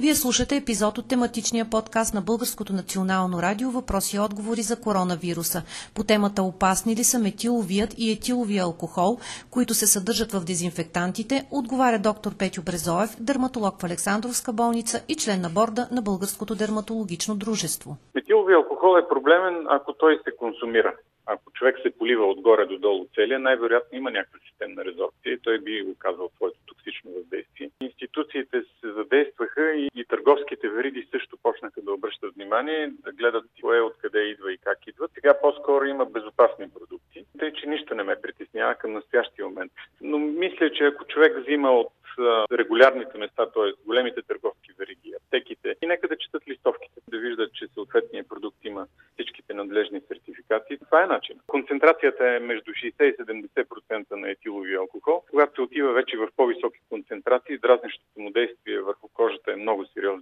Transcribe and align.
Вие 0.00 0.14
слушате 0.14 0.56
епизод 0.56 0.98
от 0.98 1.08
тематичния 1.08 1.66
подкаст 1.70 2.14
на 2.14 2.20
Българското 2.20 2.72
национално 2.72 3.42
радио 3.42 3.70
Въпроси 3.70 4.16
и 4.16 4.20
отговори 4.20 4.62
за 4.62 4.80
коронавируса. 4.80 5.60
По 5.94 6.04
темата 6.04 6.42
опасни 6.42 6.96
ли 6.96 7.04
са 7.04 7.18
метиловият 7.18 7.94
и 7.98 8.12
етиловия 8.12 8.62
алкохол, 8.62 9.18
които 9.50 9.74
се 9.74 9.86
съдържат 9.86 10.32
в 10.32 10.44
дезинфектантите, 10.44 11.34
отговаря 11.52 11.98
доктор 11.98 12.32
Петю 12.38 12.62
Брезоев, 12.62 13.10
дерматолог 13.20 13.74
в 13.80 13.84
Александровска 13.84 14.52
болница 14.52 14.96
и 15.08 15.14
член 15.14 15.40
на 15.40 15.50
борда 15.50 15.88
на 15.92 16.02
Българското 16.02 16.54
дерматологично 16.54 17.34
дружество. 17.36 17.90
Метиловия 18.14 18.56
алкохол 18.56 18.98
е 18.98 19.08
проблемен, 19.08 19.66
ако 19.68 19.92
той 19.92 20.20
се 20.24 20.36
консумира. 20.36 20.94
Ако 21.26 21.52
човек 21.52 21.76
се 21.82 21.98
полива 21.98 22.24
отгоре 22.26 22.66
до 22.66 22.78
долу 22.78 23.06
целия, 23.14 23.38
най-вероятно 23.38 23.98
има 23.98 24.10
някаква 24.10 24.38
системна 24.48 24.84
резорбция 24.84 25.32
и 25.32 25.38
той 25.38 25.58
би 25.58 25.86
оказал 25.94 26.30
своето 26.36 26.58
токсично 26.66 27.10
въздействие. 27.10 27.70
Институциите 27.80 28.62
се 28.80 28.92
задействаха 28.92 29.74
и, 29.74 29.88
и 29.94 30.04
търговските 30.26 30.68
вериги 30.68 31.08
също 31.10 31.36
почнаха 31.42 31.82
да 31.82 31.92
обръщат 31.92 32.34
внимание, 32.34 32.92
да 33.04 33.12
гледат 33.12 33.44
кое 33.60 33.80
откъде 33.80 34.20
идва 34.20 34.52
и 34.52 34.58
как 34.58 34.86
идва. 34.86 35.08
Сега 35.14 35.40
по-скоро 35.40 35.84
има 35.84 36.06
безопасни 36.06 36.70
продукти, 36.70 37.24
тъй 37.38 37.52
че 37.52 37.66
нищо 37.66 37.94
не 37.94 38.02
ме 38.02 38.20
притеснява 38.22 38.74
към 38.74 38.92
настоящия 38.92 39.44
момент. 39.44 39.72
Но 40.00 40.18
мисля, 40.18 40.72
че 40.72 40.84
ако 40.84 41.04
човек 41.04 41.38
взима 41.38 41.70
от 41.70 41.92
регулярните 42.52 43.18
места, 43.18 43.50
т.е. 43.50 43.86
големите 43.86 44.22
търговски 44.22 44.70
вериги, 44.78 45.14
аптеките, 45.16 45.76
и 45.82 45.86
нека 45.86 46.08
да 46.08 46.16
четат 46.16 46.48
листовките, 46.48 47.00
да 47.10 47.18
виждат, 47.18 47.52
че 47.54 47.66
съответния 47.96 48.24
продукт 48.28 48.64
има 48.64 48.86
всичките 49.14 49.54
надлежни 49.54 50.00
сертификати. 50.08 50.78
Това 50.78 51.02
е 51.02 51.06
начин. 51.06 51.40
Концентрацията 51.46 52.28
е 52.28 52.38
между 52.38 52.70
60 52.70 53.02
и 53.02 53.16
70% 53.16 54.16
на 54.16 54.30
етилови 54.30 54.74
алкохол. 54.74 55.22
Когато 55.30 55.54
се 55.54 55.60
отива 55.60 55.92
вече 55.92 56.16
в 56.16 56.28
по-високи 56.36 56.80
концентрации, 56.88 57.58
дразнещото 57.58 58.20
му 58.20 58.30
действие 58.30 58.80
върху 58.80 59.08
кожата 59.14 59.52
е 59.52 59.56
много 59.56 59.86
сериозно 59.86 60.20